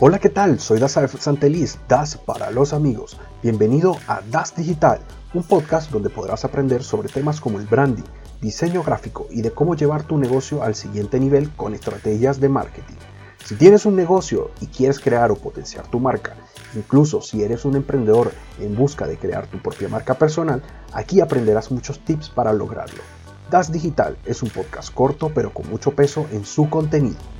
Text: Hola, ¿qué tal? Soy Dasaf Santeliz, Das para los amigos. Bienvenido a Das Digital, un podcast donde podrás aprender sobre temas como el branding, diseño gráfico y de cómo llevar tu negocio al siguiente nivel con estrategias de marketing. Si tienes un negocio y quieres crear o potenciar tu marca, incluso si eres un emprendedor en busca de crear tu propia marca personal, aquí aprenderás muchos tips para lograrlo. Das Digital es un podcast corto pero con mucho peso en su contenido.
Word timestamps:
Hola, 0.00 0.18
¿qué 0.18 0.28
tal? 0.28 0.58
Soy 0.58 0.80
Dasaf 0.80 1.20
Santeliz, 1.20 1.78
Das 1.86 2.16
para 2.16 2.50
los 2.50 2.72
amigos. 2.72 3.16
Bienvenido 3.44 3.96
a 4.08 4.22
Das 4.28 4.56
Digital, 4.56 4.98
un 5.34 5.44
podcast 5.44 5.92
donde 5.92 6.10
podrás 6.10 6.44
aprender 6.44 6.82
sobre 6.82 7.08
temas 7.08 7.40
como 7.40 7.60
el 7.60 7.66
branding, 7.66 8.02
diseño 8.40 8.82
gráfico 8.82 9.28
y 9.30 9.42
de 9.42 9.52
cómo 9.52 9.76
llevar 9.76 10.02
tu 10.02 10.18
negocio 10.18 10.64
al 10.64 10.74
siguiente 10.74 11.20
nivel 11.20 11.48
con 11.54 11.74
estrategias 11.74 12.40
de 12.40 12.48
marketing. 12.48 12.96
Si 13.44 13.54
tienes 13.54 13.86
un 13.86 13.94
negocio 13.94 14.50
y 14.60 14.66
quieres 14.66 14.98
crear 14.98 15.30
o 15.30 15.36
potenciar 15.36 15.86
tu 15.86 16.00
marca, 16.00 16.34
incluso 16.74 17.20
si 17.20 17.44
eres 17.44 17.64
un 17.64 17.76
emprendedor 17.76 18.32
en 18.58 18.74
busca 18.74 19.06
de 19.06 19.16
crear 19.16 19.46
tu 19.46 19.58
propia 19.62 19.88
marca 19.88 20.14
personal, 20.14 20.60
aquí 20.92 21.20
aprenderás 21.20 21.70
muchos 21.70 22.00
tips 22.00 22.30
para 22.30 22.52
lograrlo. 22.52 23.00
Das 23.48 23.70
Digital 23.70 24.16
es 24.24 24.42
un 24.42 24.50
podcast 24.50 24.92
corto 24.92 25.30
pero 25.32 25.54
con 25.54 25.70
mucho 25.70 25.92
peso 25.92 26.26
en 26.32 26.44
su 26.44 26.68
contenido. 26.68 27.33